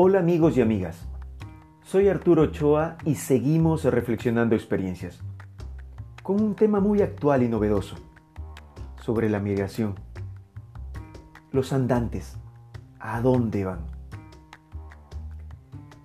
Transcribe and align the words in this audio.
Hola 0.00 0.20
amigos 0.20 0.56
y 0.56 0.60
amigas, 0.60 1.08
soy 1.82 2.06
Arturo 2.06 2.42
Ochoa 2.42 2.98
y 3.04 3.16
seguimos 3.16 3.82
reflexionando 3.82 4.54
experiencias 4.54 5.24
con 6.22 6.40
un 6.40 6.54
tema 6.54 6.78
muy 6.78 7.02
actual 7.02 7.42
y 7.42 7.48
novedoso 7.48 7.96
sobre 9.02 9.28
la 9.28 9.40
migración. 9.40 9.96
Los 11.50 11.72
andantes, 11.72 12.38
¿a 13.00 13.20
dónde 13.20 13.64
van? 13.64 13.80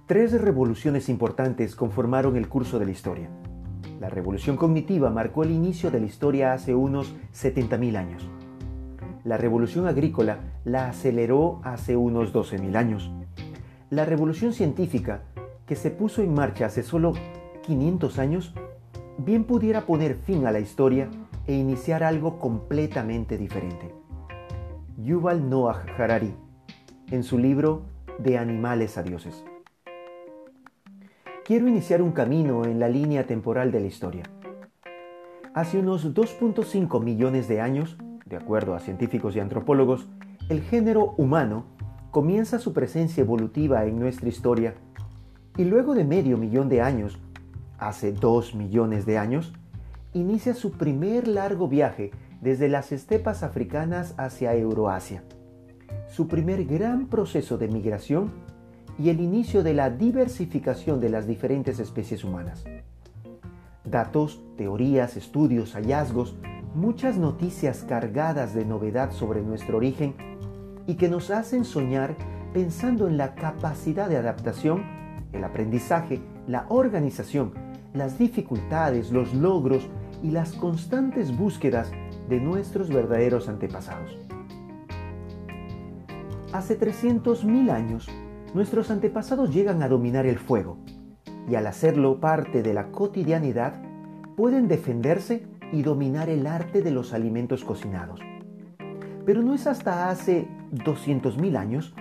Tres 0.07 0.41
revoluciones 0.41 1.07
importantes 1.07 1.75
conformaron 1.75 2.35
el 2.35 2.49
curso 2.49 2.79
de 2.79 2.85
la 2.85 2.91
historia. 2.91 3.29
La 3.99 4.09
revolución 4.09 4.57
cognitiva 4.57 5.11
marcó 5.11 5.43
el 5.43 5.51
inicio 5.51 5.91
de 5.91 5.99
la 5.99 6.07
historia 6.07 6.53
hace 6.53 6.73
unos 6.73 7.13
70.000 7.35 7.95
años. 7.95 8.27
La 9.23 9.37
revolución 9.37 9.85
agrícola 9.85 10.39
la 10.65 10.89
aceleró 10.89 11.61
hace 11.63 11.95
unos 11.95 12.33
12.000 12.33 12.75
años. 12.75 13.11
La 13.93 14.05
revolución 14.05 14.53
científica, 14.53 15.21
que 15.67 15.75
se 15.75 15.91
puso 15.91 16.23
en 16.23 16.33
marcha 16.33 16.65
hace 16.65 16.81
solo 16.81 17.13
500 17.61 18.17
años, 18.17 18.51
bien 19.19 19.43
pudiera 19.43 19.85
poner 19.85 20.15
fin 20.15 20.47
a 20.47 20.51
la 20.51 20.59
historia 20.59 21.11
e 21.45 21.53
iniciar 21.53 22.03
algo 22.03 22.39
completamente 22.39 23.37
diferente. 23.37 23.93
Yuval 24.97 25.47
Noah 25.47 25.85
Harari, 25.95 26.33
en 27.11 27.21
su 27.21 27.37
libro 27.37 27.83
De 28.17 28.39
animales 28.39 28.97
a 28.97 29.03
dioses. 29.03 29.45
Quiero 31.45 31.67
iniciar 31.67 32.01
un 32.01 32.13
camino 32.13 32.65
en 32.65 32.79
la 32.79 32.89
línea 32.89 33.27
temporal 33.27 33.71
de 33.71 33.79
la 33.79 33.85
historia. 33.85 34.23
Hace 35.53 35.77
unos 35.77 36.15
2.5 36.15 36.99
millones 36.99 37.47
de 37.47 37.61
años, 37.61 37.99
de 38.25 38.37
acuerdo 38.37 38.73
a 38.73 38.79
científicos 38.79 39.35
y 39.35 39.39
antropólogos, 39.39 40.09
el 40.49 40.63
género 40.63 41.13
humano 41.17 41.67
comienza 42.13 42.59
su 42.59 42.73
presencia 42.73 43.21
evolutiva 43.21 43.85
en 43.85 43.99
nuestra 43.99 44.29
historia 44.29 44.75
y 45.57 45.63
luego 45.63 45.95
de 45.95 46.05
medio 46.05 46.37
millón 46.37 46.69
de 46.69 46.79
años, 46.79 47.17
hace 47.79 48.13
dos 48.13 48.53
millones 48.53 49.07
de 49.07 49.17
años, 49.17 49.51
inicia 50.13 50.53
su 50.53 50.73
primer 50.73 51.27
largo 51.27 51.67
viaje 51.67 52.11
desde 52.39 52.69
las 52.69 52.91
estepas 52.91 53.41
africanas 53.41 54.13
hacia 54.17 54.53
Euroasia. 54.53 55.23
Su 56.07 56.27
primer 56.27 56.65
gran 56.65 57.07
proceso 57.07 57.57
de 57.57 57.67
migración 57.67 58.31
y 58.99 59.09
el 59.09 59.19
inicio 59.19 59.63
de 59.63 59.73
la 59.73 59.89
diversificación 59.89 60.99
de 61.01 61.09
las 61.09 61.25
diferentes 61.25 61.79
especies 61.79 62.23
humanas. 62.23 62.63
Datos, 63.85 64.39
teorías, 64.55 65.17
estudios, 65.17 65.73
hallazgos, 65.73 66.35
muchas 66.75 67.17
noticias 67.17 67.83
cargadas 67.89 68.53
de 68.53 68.65
novedad 68.65 69.11
sobre 69.11 69.41
nuestro 69.41 69.77
origen 69.77 70.32
y 70.87 70.95
que 70.95 71.09
nos 71.09 71.31
hacen 71.31 71.65
soñar 71.65 72.15
pensando 72.53 73.07
en 73.07 73.17
la 73.17 73.35
capacidad 73.35 74.09
de 74.09 74.17
adaptación, 74.17 74.83
el 75.31 75.43
aprendizaje, 75.43 76.21
la 76.47 76.65
organización, 76.69 77.53
las 77.93 78.17
dificultades, 78.17 79.11
los 79.11 79.33
logros 79.33 79.87
y 80.21 80.31
las 80.31 80.53
constantes 80.53 81.35
búsquedas 81.35 81.91
de 82.29 82.39
nuestros 82.39 82.89
verdaderos 82.89 83.49
antepasados. 83.49 84.17
Hace 86.51 86.79
300.000 86.79 87.71
años, 87.71 88.07
nuestros 88.53 88.91
antepasados 88.91 89.53
llegan 89.53 89.81
a 89.81 89.89
dominar 89.89 90.25
el 90.25 90.37
fuego 90.37 90.77
y 91.49 91.55
al 91.55 91.67
hacerlo 91.67 92.19
parte 92.19 92.61
de 92.63 92.73
la 92.73 92.91
cotidianidad, 92.91 93.81
pueden 94.37 94.67
defenderse 94.67 95.45
y 95.71 95.81
dominar 95.81 96.29
el 96.29 96.47
arte 96.47 96.81
de 96.81 96.91
los 96.91 97.13
alimentos 97.13 97.63
cocinados. 97.63 98.19
Pero 99.25 99.41
no 99.41 99.53
es 99.53 99.67
hasta 99.67 100.09
hace 100.09 100.47
200.000 100.73 101.57
años 101.57 101.93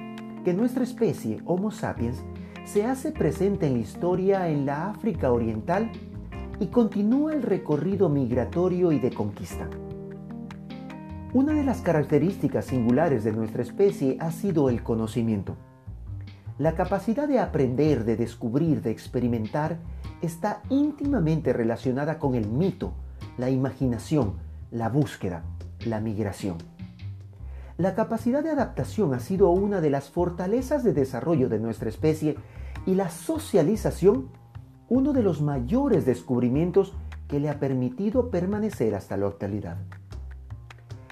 que 0.44 0.54
nuestra 0.54 0.82
especie, 0.82 1.40
Homo 1.44 1.70
sapiens, 1.70 2.22
se 2.64 2.84
hace 2.84 3.12
presente 3.12 3.66
en 3.66 3.74
la 3.74 3.78
historia 3.80 4.48
en 4.48 4.66
la 4.66 4.90
África 4.90 5.32
Oriental 5.32 5.90
y 6.60 6.66
continúa 6.68 7.34
el 7.34 7.42
recorrido 7.42 8.08
migratorio 8.08 8.92
y 8.92 8.98
de 8.98 9.10
conquista. 9.10 9.68
Una 11.34 11.54
de 11.54 11.64
las 11.64 11.80
características 11.80 12.66
singulares 12.66 13.24
de 13.24 13.32
nuestra 13.32 13.62
especie 13.62 14.16
ha 14.20 14.30
sido 14.30 14.68
el 14.68 14.82
conocimiento. 14.82 15.56
La 16.58 16.74
capacidad 16.74 17.26
de 17.26 17.38
aprender, 17.38 18.04
de 18.04 18.16
descubrir, 18.16 18.82
de 18.82 18.90
experimentar 18.90 19.78
está 20.20 20.62
íntimamente 20.68 21.52
relacionada 21.52 22.18
con 22.18 22.34
el 22.34 22.48
mito, 22.48 22.92
la 23.38 23.50
imaginación, 23.50 24.34
la 24.70 24.88
búsqueda, 24.88 25.42
la 25.86 26.00
migración. 26.00 26.58
La 27.82 27.96
capacidad 27.96 28.44
de 28.44 28.50
adaptación 28.50 29.12
ha 29.12 29.18
sido 29.18 29.50
una 29.50 29.80
de 29.80 29.90
las 29.90 30.08
fortalezas 30.08 30.84
de 30.84 30.92
desarrollo 30.92 31.48
de 31.48 31.58
nuestra 31.58 31.88
especie 31.88 32.36
y 32.86 32.94
la 32.94 33.10
socialización 33.10 34.28
uno 34.88 35.12
de 35.12 35.24
los 35.24 35.42
mayores 35.42 36.06
descubrimientos 36.06 36.94
que 37.26 37.40
le 37.40 37.50
ha 37.50 37.58
permitido 37.58 38.30
permanecer 38.30 38.94
hasta 38.94 39.16
la 39.16 39.26
actualidad. 39.26 39.78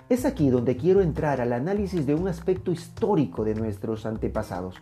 Es 0.08 0.24
aquí 0.24 0.48
donde 0.48 0.76
quiero 0.76 1.00
entrar 1.00 1.40
al 1.40 1.54
análisis 1.54 2.06
de 2.06 2.14
un 2.14 2.28
aspecto 2.28 2.70
histórico 2.70 3.42
de 3.42 3.56
nuestros 3.56 4.06
antepasados, 4.06 4.76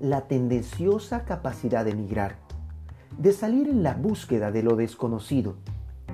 la 0.00 0.28
tendenciosa 0.28 1.24
capacidad 1.24 1.86
de 1.86 1.94
migrar, 1.94 2.36
de 3.16 3.32
salir 3.32 3.70
en 3.70 3.82
la 3.82 3.94
búsqueda 3.94 4.50
de 4.50 4.62
lo 4.62 4.76
desconocido, 4.76 5.54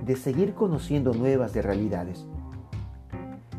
de 0.06 0.15
seguir 0.15 0.54
conociendo 0.54 1.12
nuevas 1.12 1.53
de 1.54 1.62
realidades. 1.62 2.25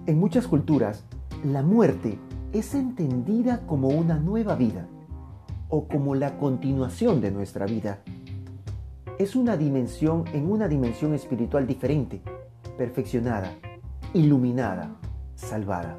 En 0.07 0.19
muchas 0.19 0.45
culturas, 0.45 1.03
la 1.43 1.63
muerte 1.63 2.19
es 2.53 2.75
entendida 2.75 3.65
como 3.65 3.87
una 3.87 4.19
nueva 4.19 4.55
vida 4.55 4.85
o 5.67 5.87
como 5.87 6.13
la 6.13 6.37
continuación 6.37 7.21
de 7.21 7.31
nuestra 7.31 7.65
vida. 7.65 8.03
Es 9.17 9.35
una 9.35 9.57
dimensión 9.57 10.25
en 10.31 10.51
una 10.51 10.67
dimensión 10.67 11.15
espiritual 11.15 11.65
diferente, 11.65 12.21
perfeccionada, 12.77 13.51
iluminada, 14.13 14.95
salvada. 15.33 15.97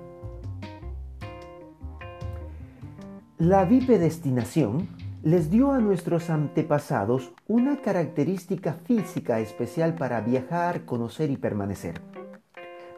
La 3.39 3.65
bipedestinación 3.65 4.87
les 5.25 5.51
dio 5.51 5.73
a 5.73 5.81
nuestros 5.81 6.31
antepasados 6.31 7.33
una 7.49 7.83
característica 7.83 8.75
física 8.85 9.41
especial 9.41 9.97
para 9.97 10.21
viajar, 10.21 10.85
conocer 10.85 11.33
y 11.33 11.37
permanecer. 11.37 12.16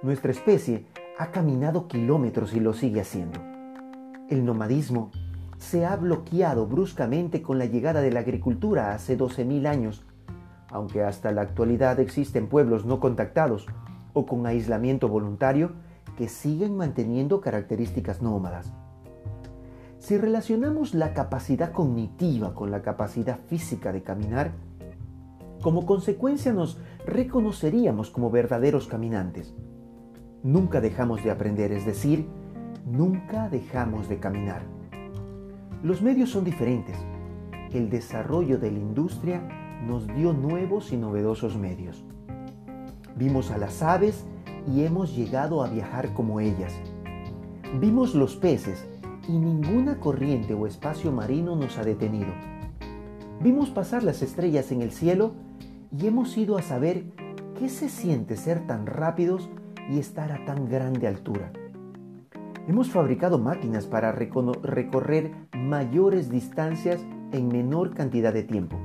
Nuestra 0.01 0.31
especie 0.31 0.87
ha 1.19 1.33
caminado 1.33 1.89
kilómetros 1.89 2.55
y 2.55 2.61
lo 2.61 2.73
sigue 2.73 3.01
haciendo. 3.01 3.41
El 4.29 4.45
nomadismo 4.45 5.11
se 5.57 5.87
ha 5.87 5.97
bloqueado 5.97 6.69
bruscamente 6.69 7.43
con 7.43 7.59
la 7.59 7.65
llegada 7.65 8.01
de 8.01 8.13
la 8.13 8.21
agricultura 8.21 8.95
hace 8.95 9.19
12.000 9.19 9.67
años, 9.67 10.07
aunque 10.71 11.03
hasta 11.03 11.33
la 11.33 11.43
actualidad 11.43 11.99
existen 11.99 12.47
pueblos 12.47 12.87
no 12.87 13.01
contactados 13.01 13.67
o 14.13 14.25
con 14.25 14.47
aislamiento 14.47 15.09
voluntario 15.09 15.73
que 16.17 16.29
siguen 16.29 16.77
manteniendo 16.77 17.41
características 17.41 18.23
nómadas. 18.23 18.73
Si 19.99 20.17
relacionamos 20.17 20.95
la 20.95 21.13
capacidad 21.13 21.73
cognitiva 21.73 22.55
con 22.55 22.71
la 22.71 22.83
capacidad 22.83 23.41
física 23.49 23.93
de 23.93 24.05
caminar, 24.05 24.53
como 25.61 25.87
consecuencia 25.87 26.53
nos 26.53 26.79
reconoceríamos 27.05 28.11
como 28.11 28.31
verdaderos 28.31 28.87
caminantes. 28.87 29.57
Nunca 30.43 30.81
dejamos 30.81 31.25
de 31.25 31.33
aprender, 31.33 31.73
es 31.73 31.85
decir, 31.85 32.29
nunca 32.87 33.49
dejamos 33.49 34.09
de 34.09 34.21
caminar. 34.21 34.63
Los 35.83 36.01
medios 36.01 36.31
son 36.31 36.45
diferentes. 36.45 36.97
El 37.73 37.91
desarrollo 37.91 38.59
de 38.59 38.71
la 38.71 38.79
industria 38.79 39.43
nos 39.85 40.07
dio 40.07 40.33
nuevos 40.33 40.93
y 40.93 40.97
novedosos 40.97 41.57
medios. 41.57 42.05
Vimos 43.17 43.51
a 43.51 43.59
las 43.59 43.83
aves 43.83 44.25
y 44.73 44.85
hemos 44.85 45.17
llegado 45.17 45.63
a 45.63 45.69
viajar 45.69 46.15
como 46.15 46.39
ellas. 46.39 46.73
Vimos 47.81 48.15
los 48.15 48.37
peces 48.37 48.87
y 49.29 49.33
ninguna 49.39 49.99
corriente 49.99 50.55
o 50.55 50.69
espacio 50.69 51.11
marino 51.11 51.57
nos 51.57 51.79
ha 51.79 51.85
detenido. 51.85 52.33
Vimos 53.41 53.71
pasar 53.71 54.05
las 54.05 54.23
estrellas 54.23 54.71
en 54.71 54.83
el 54.83 54.93
cielo 54.93 55.33
y 55.97 56.07
hemos 56.07 56.37
ido 56.37 56.57
a 56.57 56.63
saber 56.63 57.05
qué 57.59 57.69
se 57.69 57.89
siente 57.89 58.37
ser 58.37 58.67
tan 58.67 58.87
rápidos 58.87 59.49
y 59.89 59.99
estar 59.99 60.33
a 60.33 60.45
tan 60.45 60.69
grande 60.69 61.07
altura. 61.07 61.53
Hemos 62.67 62.91
fabricado 62.91 63.39
máquinas 63.39 63.87
para 63.87 64.13
recorrer 64.13 65.33
mayores 65.55 66.31
distancias 66.31 67.01
en 67.33 67.49
menor 67.49 67.95
cantidad 67.95 68.33
de 68.33 68.43
tiempo. 68.43 68.79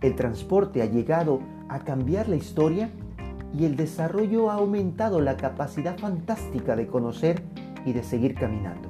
El 0.00 0.14
transporte 0.14 0.80
ha 0.80 0.86
llegado 0.86 1.40
a 1.68 1.80
cambiar 1.80 2.28
la 2.28 2.36
historia 2.36 2.90
y 3.52 3.66
el 3.66 3.76
desarrollo 3.76 4.50
ha 4.50 4.54
aumentado 4.54 5.20
la 5.20 5.36
capacidad 5.36 5.98
fantástica 5.98 6.74
de 6.74 6.86
conocer 6.86 7.42
y 7.84 7.92
de 7.92 8.02
seguir 8.02 8.34
caminando. 8.34 8.88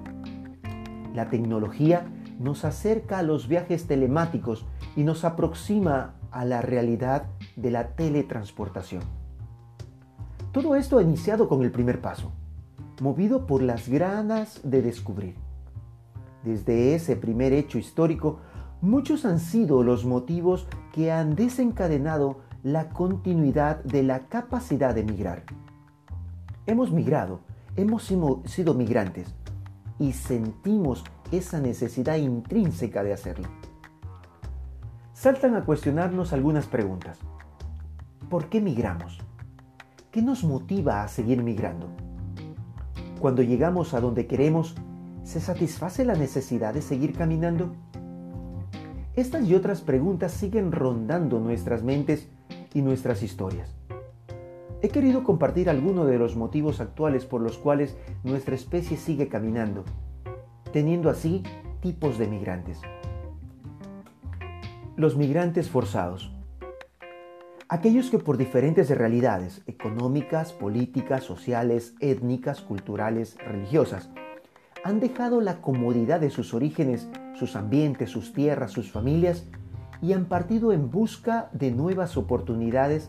La 1.15 1.29
tecnología 1.29 2.07
nos 2.39 2.65
acerca 2.65 3.19
a 3.19 3.23
los 3.23 3.49
viajes 3.49 3.87
telemáticos 3.87 4.67
y 4.97 5.03
nos 5.03 5.25
aproxima 5.25 6.15
a 6.31 6.45
la 6.45 6.63
realidad 6.63 7.27
de 7.57 7.71
la 7.71 7.89
teletransportación. 7.97 9.20
Todo 10.53 10.75
esto 10.75 10.99
ha 10.99 11.03
iniciado 11.03 11.49
con 11.49 11.63
el 11.63 11.71
primer 11.71 12.01
paso, 12.01 12.33
movido 13.01 13.47
por 13.47 13.63
las 13.63 13.89
ganas 13.89 14.61
de 14.65 14.83
descubrir. 14.83 15.37
Desde 16.43 16.97
ese 16.97 17.15
primer 17.15 17.53
hecho 17.53 17.79
histórico, 17.79 18.41
muchos 18.81 19.25
han 19.25 19.39
sido 19.39 19.85
los 19.85 20.05
motivos 20.05 20.67
que 20.93 21.13
han 21.13 21.37
desencadenado 21.37 22.39
la 22.65 22.89
continuidad 22.89 23.85
de 23.85 24.03
la 24.03 24.27
capacidad 24.27 24.93
de 24.93 25.05
migrar. 25.05 25.45
Hemos 26.67 26.91
migrado, 26.91 27.41
hemos 27.77 28.03
sido 28.03 28.75
migrantes 28.75 29.33
y 30.01 30.13
sentimos 30.13 31.05
esa 31.31 31.61
necesidad 31.61 32.17
intrínseca 32.17 33.05
de 33.05 33.13
hacerlo. 33.13 33.49
Saltan 35.13 35.55
a 35.55 35.65
cuestionarnos 35.65 36.33
algunas 36.33 36.67
preguntas. 36.67 37.19
¿Por 38.29 38.49
qué 38.49 38.61
migramos? 38.61 39.21
¿Qué 40.11 40.23
nos 40.23 40.43
motiva 40.43 41.05
a 41.05 41.09
seguir 41.09 41.41
migrando? 41.41 41.87
Cuando 43.21 43.45
llegamos 43.45 43.95
a 43.95 44.01
donde 44.01 44.27
queremos, 44.27 44.75
¿se 45.23 45.39
satisface 45.39 46.05
la 46.05 46.15
necesidad 46.15 46.75
de 46.75 46.83
seguir 46.83 47.13
caminando? 47.13 47.77
Estas 49.15 49.45
y 49.47 49.55
otras 49.55 49.83
preguntas 49.83 50.33
siguen 50.33 50.73
rondando 50.73 51.39
nuestras 51.39 51.85
mentes 51.85 52.29
y 52.75 52.83
nuestras 52.83 53.23
historias. 53.23 53.77
He 54.83 54.89
querido 54.89 55.23
compartir 55.23 55.71
algunos 55.71 56.09
de 56.09 56.19
los 56.19 56.35
motivos 56.35 56.81
actuales 56.81 57.25
por 57.25 57.41
los 57.41 57.57
cuales 57.57 57.97
nuestra 58.25 58.57
especie 58.57 58.97
sigue 58.97 59.29
caminando, 59.29 59.85
teniendo 60.73 61.09
así 61.09 61.45
tipos 61.83 62.19
de 62.19 62.27
migrantes. 62.27 62.81
Los 64.97 65.17
migrantes 65.17 65.71
forzados. 65.71 66.35
Aquellos 67.73 68.11
que 68.11 68.19
por 68.19 68.37
diferentes 68.37 68.91
realidades 68.91 69.63
económicas, 69.69 70.53
políticas, 70.53 71.23
sociales, 71.23 71.95
étnicas, 72.01 72.63
culturales, 72.63 73.37
religiosas, 73.39 74.11
han 74.83 74.99
dejado 74.99 75.41
la 75.41 75.61
comodidad 75.61 76.19
de 76.19 76.31
sus 76.31 76.53
orígenes, 76.53 77.09
sus 77.35 77.55
ambientes, 77.55 78.11
sus 78.11 78.33
tierras, 78.33 78.73
sus 78.73 78.91
familias 78.91 79.47
y 80.03 80.15
han 80.15 80.25
partido 80.25 80.73
en 80.73 80.91
busca 80.91 81.49
de 81.53 81.71
nuevas 81.71 82.17
oportunidades 82.17 83.09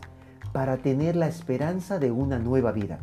para 0.52 0.76
tener 0.76 1.16
la 1.16 1.26
esperanza 1.26 1.98
de 1.98 2.12
una 2.12 2.38
nueva 2.38 2.70
vida, 2.70 3.00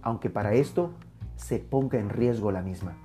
aunque 0.00 0.30
para 0.30 0.54
esto 0.54 0.94
se 1.36 1.58
ponga 1.58 1.98
en 1.98 2.08
riesgo 2.08 2.50
la 2.52 2.62
misma. 2.62 3.03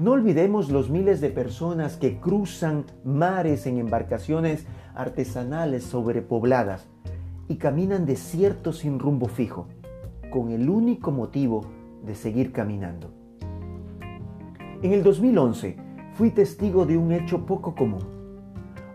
No 0.00 0.10
olvidemos 0.10 0.70
los 0.70 0.90
miles 0.90 1.20
de 1.20 1.30
personas 1.30 1.96
que 1.96 2.18
cruzan 2.18 2.84
mares 3.04 3.64
en 3.66 3.78
embarcaciones 3.78 4.66
artesanales 4.92 5.84
sobrepobladas 5.84 6.88
y 7.46 7.56
caminan 7.56 8.04
desiertos 8.04 8.78
sin 8.78 8.98
rumbo 8.98 9.28
fijo, 9.28 9.68
con 10.32 10.50
el 10.50 10.68
único 10.68 11.12
motivo 11.12 11.66
de 12.04 12.16
seguir 12.16 12.50
caminando. 12.50 13.12
En 14.82 14.92
el 14.92 15.04
2011 15.04 15.76
fui 16.14 16.30
testigo 16.30 16.86
de 16.86 16.98
un 16.98 17.12
hecho 17.12 17.46
poco 17.46 17.76
común. 17.76 18.02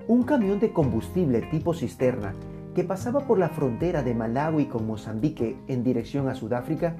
Un 0.09 0.23
camión 0.23 0.59
de 0.59 0.73
combustible 0.73 1.43
tipo 1.43 1.73
cisterna 1.73 2.33
que 2.75 2.83
pasaba 2.83 3.21
por 3.21 3.39
la 3.39 3.47
frontera 3.47 4.03
de 4.03 4.15
Malawi 4.15 4.65
con 4.65 4.85
Mozambique 4.85 5.57
en 5.69 5.81
dirección 5.81 6.27
a 6.27 6.35
Sudáfrica 6.35 6.97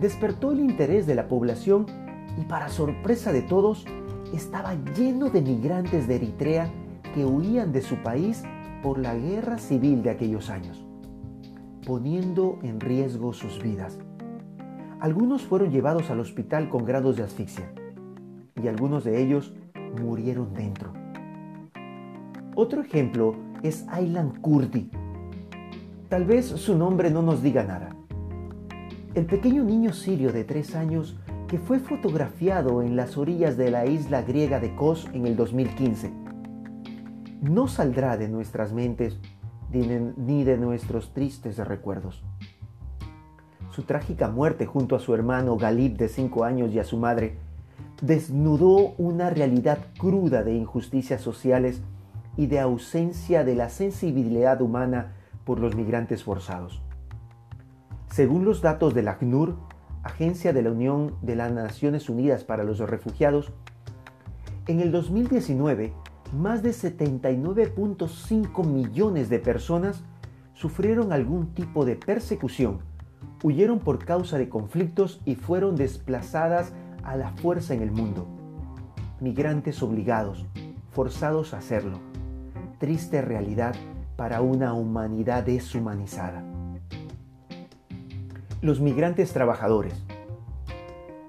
despertó 0.00 0.52
el 0.52 0.60
interés 0.60 1.06
de 1.06 1.14
la 1.14 1.28
población 1.28 1.86
y 2.38 2.44
para 2.44 2.68
sorpresa 2.68 3.32
de 3.32 3.42
todos 3.42 3.84
estaba 4.32 4.74
lleno 4.96 5.30
de 5.30 5.42
migrantes 5.42 6.08
de 6.08 6.16
Eritrea 6.16 6.70
que 7.14 7.24
huían 7.24 7.72
de 7.72 7.82
su 7.82 7.96
país 7.96 8.42
por 8.82 8.98
la 8.98 9.14
guerra 9.14 9.58
civil 9.58 10.02
de 10.02 10.10
aquellos 10.10 10.50
años, 10.50 10.84
poniendo 11.86 12.58
en 12.62 12.80
riesgo 12.80 13.32
sus 13.32 13.62
vidas. 13.62 13.98
Algunos 15.00 15.42
fueron 15.42 15.70
llevados 15.70 16.10
al 16.10 16.20
hospital 16.20 16.68
con 16.68 16.84
grados 16.84 17.16
de 17.16 17.24
asfixia 17.24 17.72
y 18.60 18.68
algunos 18.68 19.04
de 19.04 19.22
ellos 19.22 19.54
murieron 20.00 20.54
dentro. 20.54 20.92
Otro 22.54 22.82
ejemplo 22.82 23.34
es 23.62 23.86
Aylan 23.88 24.40
Kurdi. 24.40 24.90
Tal 26.08 26.24
vez 26.24 26.46
su 26.46 26.76
nombre 26.76 27.10
no 27.10 27.22
nos 27.22 27.42
diga 27.42 27.64
nada. 27.64 27.96
El 29.14 29.26
pequeño 29.26 29.64
niño 29.64 29.92
sirio 29.92 30.32
de 30.32 30.44
tres 30.44 30.74
años 30.74 31.16
que 31.52 31.58
fue 31.58 31.80
fotografiado 31.80 32.80
en 32.80 32.96
las 32.96 33.18
orillas 33.18 33.58
de 33.58 33.70
la 33.70 33.84
isla 33.84 34.22
griega 34.22 34.58
de 34.58 34.74
Kos 34.74 35.10
en 35.12 35.26
el 35.26 35.36
2015. 35.36 36.10
No 37.42 37.68
saldrá 37.68 38.16
de 38.16 38.26
nuestras 38.26 38.72
mentes 38.72 39.20
ni 39.70 40.44
de 40.44 40.56
nuestros 40.56 41.12
tristes 41.12 41.58
recuerdos. 41.58 42.24
Su 43.68 43.82
trágica 43.82 44.30
muerte 44.30 44.64
junto 44.64 44.96
a 44.96 44.98
su 44.98 45.12
hermano 45.14 45.58
Galib 45.58 45.98
de 45.98 46.08
cinco 46.08 46.44
años 46.44 46.72
y 46.72 46.78
a 46.78 46.84
su 46.84 46.96
madre 46.96 47.36
desnudó 48.00 48.94
una 48.96 49.28
realidad 49.28 49.76
cruda 49.98 50.42
de 50.42 50.54
injusticias 50.54 51.20
sociales 51.20 51.82
y 52.34 52.46
de 52.46 52.60
ausencia 52.60 53.44
de 53.44 53.56
la 53.56 53.68
sensibilidad 53.68 54.62
humana 54.62 55.16
por 55.44 55.60
los 55.60 55.76
migrantes 55.76 56.24
forzados. 56.24 56.80
Según 58.08 58.46
los 58.46 58.62
datos 58.62 58.94
de 58.94 59.02
la 59.02 59.10
ACNUR, 59.10 59.70
Agencia 60.02 60.52
de 60.52 60.62
la 60.62 60.70
Unión 60.70 61.14
de 61.22 61.36
las 61.36 61.52
Naciones 61.52 62.08
Unidas 62.08 62.44
para 62.44 62.64
los 62.64 62.78
Refugiados, 62.78 63.52
en 64.66 64.80
el 64.80 64.92
2019 64.92 65.92
más 66.32 66.62
de 66.62 66.70
79.5 66.70 68.66
millones 68.66 69.28
de 69.28 69.38
personas 69.38 70.02
sufrieron 70.54 71.12
algún 71.12 71.54
tipo 71.54 71.84
de 71.84 71.96
persecución, 71.96 72.78
huyeron 73.42 73.80
por 73.80 74.04
causa 74.04 74.38
de 74.38 74.48
conflictos 74.48 75.20
y 75.24 75.34
fueron 75.34 75.76
desplazadas 75.76 76.72
a 77.02 77.16
la 77.16 77.32
fuerza 77.32 77.74
en 77.74 77.82
el 77.82 77.90
mundo. 77.90 78.26
Migrantes 79.20 79.82
obligados, 79.82 80.46
forzados 80.90 81.52
a 81.54 81.58
hacerlo 81.58 81.98
triste 82.82 83.22
realidad 83.22 83.76
para 84.16 84.40
una 84.40 84.74
humanidad 84.74 85.44
deshumanizada. 85.44 86.51
Los 88.62 88.80
migrantes 88.80 89.32
trabajadores. 89.32 90.04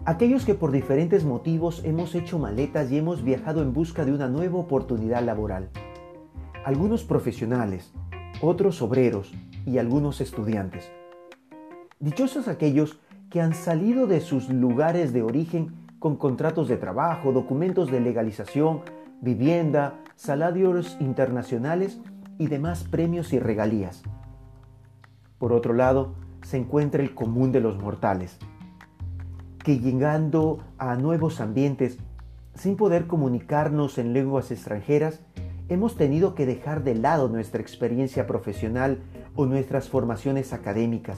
Aquellos 0.05 0.45
que 0.45 0.53
por 0.53 0.71
diferentes 0.71 1.25
motivos 1.25 1.81
hemos 1.83 2.13
hecho 2.13 2.37
maletas 2.37 2.91
y 2.91 2.99
hemos 2.99 3.23
viajado 3.23 3.63
en 3.63 3.73
busca 3.73 4.05
de 4.05 4.13
una 4.13 4.27
nueva 4.27 4.59
oportunidad 4.59 5.23
laboral. 5.23 5.69
Algunos 6.63 7.03
profesionales, 7.03 7.91
otros 8.39 8.83
obreros 8.83 9.33
y 9.65 9.79
algunos 9.79 10.21
estudiantes. 10.21 10.91
Dichosos 11.99 12.47
aquellos 12.47 12.99
que 13.31 13.41
han 13.41 13.55
salido 13.55 14.05
de 14.05 14.21
sus 14.21 14.49
lugares 14.49 15.11
de 15.11 15.23
origen 15.23 15.73
con 15.97 16.17
contratos 16.17 16.67
de 16.67 16.77
trabajo, 16.77 17.31
documentos 17.31 17.89
de 17.89 17.99
legalización, 17.99 18.81
vivienda, 19.21 19.99
salarios 20.15 20.97
internacionales 20.99 21.99
y 22.37 22.45
demás 22.45 22.83
premios 22.83 23.33
y 23.33 23.39
regalías. 23.39 24.03
Por 25.39 25.51
otro 25.51 25.73
lado, 25.73 26.13
se 26.43 26.57
encuentra 26.57 27.01
el 27.01 27.15
común 27.15 27.51
de 27.51 27.61
los 27.61 27.77
mortales, 27.79 28.37
que 29.63 29.79
llegando 29.79 30.59
a 30.77 30.95
nuevos 30.95 31.41
ambientes, 31.41 31.97
sin 32.53 32.75
poder 32.75 33.07
comunicarnos 33.07 33.97
en 33.97 34.13
lenguas 34.13 34.51
extranjeras, 34.51 35.21
hemos 35.69 35.95
tenido 35.95 36.35
que 36.35 36.45
dejar 36.45 36.83
de 36.83 36.95
lado 36.95 37.29
nuestra 37.29 37.61
experiencia 37.61 38.27
profesional 38.27 38.99
o 39.35 39.45
nuestras 39.45 39.89
formaciones 39.89 40.53
académicas 40.53 41.17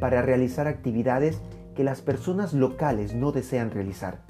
para 0.00 0.22
realizar 0.22 0.68
actividades 0.68 1.40
que 1.74 1.84
las 1.84 2.00
personas 2.00 2.54
locales 2.54 3.14
no 3.14 3.32
desean 3.32 3.70
realizar. 3.70 4.22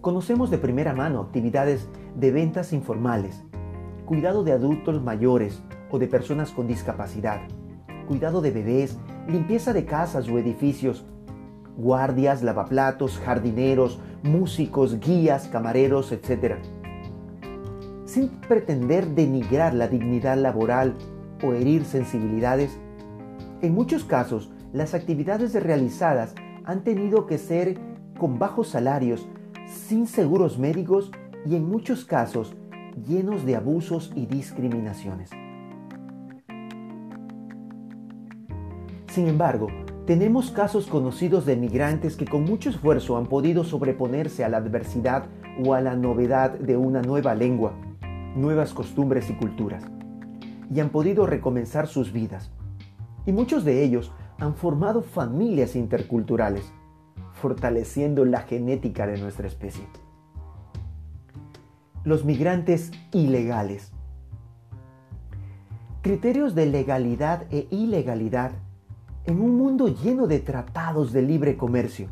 Conocemos 0.00 0.50
de 0.50 0.58
primera 0.58 0.94
mano 0.94 1.20
actividades 1.20 1.88
de 2.16 2.30
ventas 2.30 2.72
informales, 2.72 3.42
cuidado 4.06 4.44
de 4.44 4.52
adultos 4.52 5.02
mayores 5.02 5.62
o 5.90 5.98
de 5.98 6.06
personas 6.06 6.52
con 6.52 6.66
discapacidad, 6.66 7.40
cuidado 8.10 8.40
de 8.40 8.50
bebés, 8.50 8.98
limpieza 9.28 9.72
de 9.72 9.84
casas 9.84 10.28
o 10.28 10.36
edificios, 10.36 11.04
guardias, 11.76 12.42
lavaplatos, 12.42 13.20
jardineros, 13.20 14.00
músicos, 14.24 14.98
guías, 14.98 15.46
camareros, 15.46 16.10
etc. 16.10 16.56
Sin 18.06 18.30
pretender 18.48 19.06
denigrar 19.14 19.74
la 19.74 19.86
dignidad 19.86 20.36
laboral 20.36 20.96
o 21.44 21.52
herir 21.52 21.84
sensibilidades, 21.84 22.76
en 23.62 23.74
muchos 23.74 24.02
casos 24.02 24.50
las 24.72 24.92
actividades 24.92 25.54
realizadas 25.54 26.34
han 26.64 26.82
tenido 26.82 27.26
que 27.26 27.38
ser 27.38 27.78
con 28.18 28.40
bajos 28.40 28.70
salarios 28.70 29.28
sin 29.68 30.08
seguros 30.08 30.58
médicos 30.58 31.12
y 31.46 31.54
en 31.54 31.68
muchos 31.68 32.04
casos 32.04 32.56
llenos 33.06 33.46
de 33.46 33.54
abusos 33.54 34.10
y 34.16 34.26
discriminaciones. 34.26 35.30
Sin 39.10 39.26
embargo, 39.26 39.66
tenemos 40.06 40.52
casos 40.52 40.86
conocidos 40.86 41.44
de 41.44 41.56
migrantes 41.56 42.14
que 42.16 42.26
con 42.26 42.44
mucho 42.44 42.70
esfuerzo 42.70 43.16
han 43.16 43.26
podido 43.26 43.64
sobreponerse 43.64 44.44
a 44.44 44.48
la 44.48 44.58
adversidad 44.58 45.24
o 45.64 45.74
a 45.74 45.80
la 45.80 45.96
novedad 45.96 46.52
de 46.52 46.76
una 46.76 47.02
nueva 47.02 47.34
lengua, 47.34 47.74
nuevas 48.36 48.72
costumbres 48.72 49.28
y 49.28 49.34
culturas, 49.34 49.82
y 50.72 50.78
han 50.78 50.90
podido 50.90 51.26
recomenzar 51.26 51.88
sus 51.88 52.12
vidas. 52.12 52.52
Y 53.26 53.32
muchos 53.32 53.64
de 53.64 53.82
ellos 53.82 54.12
han 54.38 54.54
formado 54.54 55.02
familias 55.02 55.74
interculturales, 55.74 56.72
fortaleciendo 57.32 58.24
la 58.24 58.42
genética 58.42 59.08
de 59.08 59.18
nuestra 59.18 59.48
especie. 59.48 59.88
Los 62.04 62.24
migrantes 62.24 62.92
ilegales. 63.10 63.90
Criterios 66.00 66.54
de 66.54 66.66
legalidad 66.66 67.46
e 67.50 67.66
ilegalidad 67.72 68.52
en 69.24 69.40
un 69.40 69.56
mundo 69.56 69.88
lleno 69.88 70.26
de 70.26 70.40
tratados 70.40 71.12
de 71.12 71.22
libre 71.22 71.56
comercio, 71.56 72.08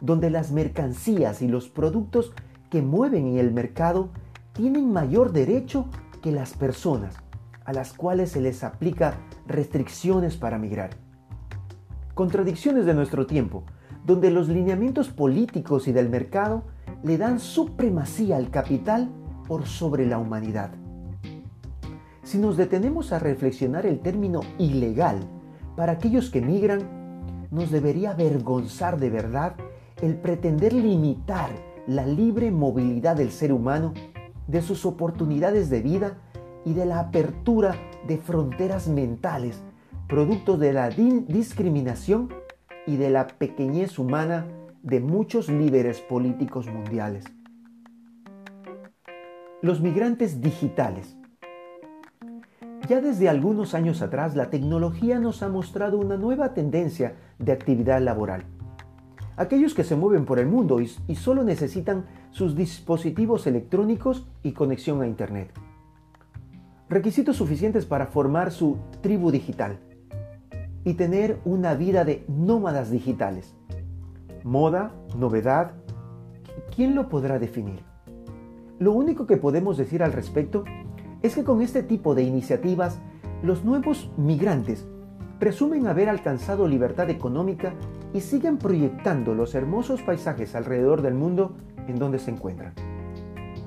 donde 0.00 0.30
las 0.30 0.50
mercancías 0.50 1.42
y 1.42 1.48
los 1.48 1.68
productos 1.68 2.32
que 2.70 2.82
mueven 2.82 3.26
en 3.26 3.38
el 3.38 3.52
mercado 3.52 4.10
tienen 4.52 4.92
mayor 4.92 5.32
derecho 5.32 5.86
que 6.22 6.32
las 6.32 6.54
personas 6.54 7.16
a 7.64 7.72
las 7.72 7.92
cuales 7.92 8.30
se 8.30 8.40
les 8.40 8.64
aplica 8.64 9.14
restricciones 9.46 10.36
para 10.36 10.58
migrar. 10.58 10.90
Contradicciones 12.14 12.86
de 12.86 12.94
nuestro 12.94 13.26
tiempo, 13.26 13.64
donde 14.04 14.30
los 14.30 14.48
lineamientos 14.48 15.10
políticos 15.10 15.86
y 15.86 15.92
del 15.92 16.08
mercado 16.08 16.64
le 17.04 17.18
dan 17.18 17.38
supremacía 17.38 18.36
al 18.36 18.50
capital 18.50 19.10
por 19.46 19.66
sobre 19.66 20.06
la 20.06 20.18
humanidad. 20.18 20.72
Si 22.22 22.38
nos 22.38 22.56
detenemos 22.56 23.12
a 23.12 23.18
reflexionar 23.18 23.86
el 23.86 24.00
término 24.00 24.40
ilegal 24.58 25.20
para 25.76 25.92
aquellos 25.92 26.30
que 26.30 26.40
migran, 26.40 27.48
nos 27.50 27.70
debería 27.70 28.12
avergonzar 28.12 28.98
de 28.98 29.10
verdad 29.10 29.54
el 30.00 30.16
pretender 30.16 30.72
limitar 30.72 31.50
la 31.86 32.06
libre 32.06 32.50
movilidad 32.50 33.16
del 33.16 33.30
ser 33.30 33.52
humano, 33.52 33.92
de 34.46 34.62
sus 34.62 34.84
oportunidades 34.86 35.70
de 35.70 35.82
vida 35.82 36.18
y 36.64 36.74
de 36.74 36.86
la 36.86 37.00
apertura 37.00 37.74
de 38.06 38.18
fronteras 38.18 38.88
mentales, 38.88 39.62
producto 40.08 40.56
de 40.56 40.72
la 40.72 40.90
discriminación 40.90 42.28
y 42.86 42.96
de 42.96 43.10
la 43.10 43.26
pequeñez 43.26 43.98
humana 43.98 44.46
de 44.82 45.00
muchos 45.00 45.48
líderes 45.48 46.00
políticos 46.00 46.66
mundiales. 46.66 47.24
Los 49.60 49.80
migrantes 49.80 50.40
digitales. 50.40 51.16
Ya 52.92 53.00
desde 53.00 53.30
algunos 53.30 53.72
años 53.72 54.02
atrás 54.02 54.36
la 54.36 54.50
tecnología 54.50 55.18
nos 55.18 55.42
ha 55.42 55.48
mostrado 55.48 55.96
una 55.96 56.18
nueva 56.18 56.52
tendencia 56.52 57.14
de 57.38 57.50
actividad 57.50 58.02
laboral. 58.02 58.44
Aquellos 59.38 59.72
que 59.72 59.82
se 59.82 59.96
mueven 59.96 60.26
por 60.26 60.38
el 60.38 60.46
mundo 60.46 60.78
y, 60.78 60.92
y 61.08 61.14
solo 61.14 61.42
necesitan 61.42 62.04
sus 62.32 62.54
dispositivos 62.54 63.46
electrónicos 63.46 64.26
y 64.42 64.52
conexión 64.52 65.00
a 65.00 65.06
Internet. 65.06 65.52
Requisitos 66.90 67.36
suficientes 67.36 67.86
para 67.86 68.08
formar 68.08 68.52
su 68.52 68.76
tribu 69.00 69.30
digital 69.30 69.78
y 70.84 70.92
tener 70.92 71.38
una 71.46 71.72
vida 71.72 72.04
de 72.04 72.26
nómadas 72.28 72.90
digitales. 72.90 73.54
Moda, 74.44 74.92
novedad, 75.16 75.72
¿quién 76.76 76.94
lo 76.94 77.08
podrá 77.08 77.38
definir? 77.38 77.80
Lo 78.78 78.92
único 78.92 79.26
que 79.26 79.38
podemos 79.38 79.78
decir 79.78 80.02
al 80.02 80.12
respecto 80.12 80.64
es 81.22 81.34
que 81.34 81.44
con 81.44 81.62
este 81.62 81.82
tipo 81.82 82.14
de 82.14 82.22
iniciativas, 82.22 82.98
los 83.42 83.64
nuevos 83.64 84.10
migrantes 84.16 84.86
presumen 85.38 85.86
haber 85.86 86.08
alcanzado 86.08 86.68
libertad 86.68 87.10
económica 87.10 87.74
y 88.14 88.20
siguen 88.20 88.58
proyectando 88.58 89.34
los 89.34 89.54
hermosos 89.54 90.02
paisajes 90.02 90.54
alrededor 90.54 91.02
del 91.02 91.14
mundo 91.14 91.56
en 91.88 91.98
donde 91.98 92.18
se 92.18 92.30
encuentran. 92.30 92.74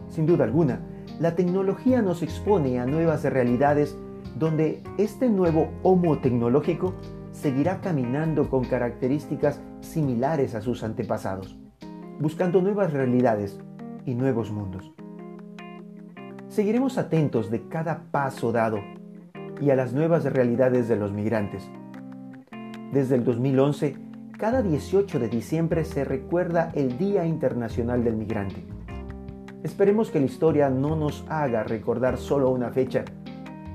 Sin 0.10 0.26
duda 0.26 0.46
alguna, 0.46 0.80
la 1.20 1.36
tecnología 1.36 2.02
nos 2.02 2.24
expone 2.24 2.80
a 2.80 2.86
nuevas 2.86 3.24
realidades 3.24 3.98
donde 4.38 4.82
este 4.98 5.30
nuevo 5.30 5.70
homo 5.84 6.20
tecnológico 6.20 6.94
seguirá 7.32 7.82
caminando 7.82 8.50
con 8.50 8.64
características 8.64 9.62
similares 9.82 10.56
a 10.56 10.62
sus 10.62 10.84
antepasados, 10.84 11.58
buscando 12.20 12.62
nuevas 12.62 12.94
realidades 12.94 13.60
y 14.06 14.16
nuevos 14.16 14.52
mundos. 14.52 14.95
Seguiremos 16.56 16.98
atentos 16.98 17.52
de 17.52 17.68
cada 17.68 18.04
paso 18.12 18.54
dado 18.54 18.80
y 19.60 19.72
a 19.72 19.76
las 19.76 19.92
nuevas 19.92 20.24
realidades 20.24 20.88
de 20.88 20.96
los 20.96 21.12
migrantes. 21.12 21.70
Desde 22.94 23.16
el 23.16 23.26
2011, 23.26 23.98
cada 24.38 24.62
18 24.62 25.20
de 25.20 25.28
diciembre 25.28 25.84
se 25.84 26.06
recuerda 26.06 26.72
el 26.74 26.98
Día 26.98 27.26
Internacional 27.26 28.06
del 28.06 28.16
Migrante. 28.16 28.66
Esperemos 29.64 30.12
que 30.12 30.22
la 30.22 30.28
historia 30.28 30.70
no 30.70 30.96
nos 30.96 31.26
haga 31.28 31.66
recordar 31.66 32.16
solo 32.16 32.50
una 32.52 32.70
fecha, 32.70 33.04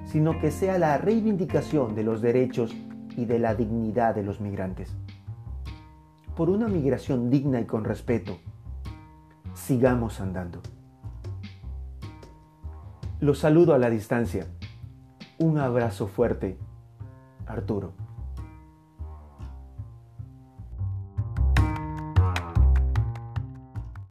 sino 0.07 0.41
que 0.41 0.51
sea 0.51 0.79
la 0.79 0.97
reivindicación 0.97 1.95
de 1.95 2.05
los 2.05 2.23
derechos 2.23 2.75
y 3.15 3.27
de 3.27 3.39
la 3.41 3.55
dignidad 3.55 4.15
de 4.15 4.23
los 4.23 4.41
migrantes. 4.41 4.97
Por 6.35 6.49
una 6.49 6.67
migración 6.67 7.29
digna 7.29 7.61
y 7.61 7.67
con 7.67 7.85
respeto, 7.85 8.39
sigamos 9.53 10.19
andando. 10.23 10.63
Los 13.21 13.41
saludo 13.41 13.75
a 13.75 13.79
la 13.79 13.91
distancia. 13.91 14.47
Un 15.37 15.59
abrazo 15.59 16.07
fuerte, 16.07 16.57
Arturo. 17.47 17.93